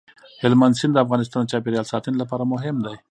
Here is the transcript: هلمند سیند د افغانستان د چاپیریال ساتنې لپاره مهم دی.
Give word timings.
هلمند 0.43 0.77
سیند 0.79 0.93
د 0.95 0.97
افغانستان 1.05 1.41
د 1.43 1.49
چاپیریال 1.51 1.85
ساتنې 1.93 2.17
لپاره 2.21 2.43
مهم 2.53 2.75
دی. 2.85 2.95